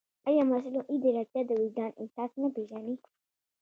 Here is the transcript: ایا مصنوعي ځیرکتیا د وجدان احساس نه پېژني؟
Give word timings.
ایا 0.27 0.43
مصنوعي 0.51 0.95
ځیرکتیا 1.03 1.41
د 1.45 1.51
وجدان 1.61 1.91
احساس 2.01 2.31
نه 2.41 2.47
پېژني؟ 2.55 2.95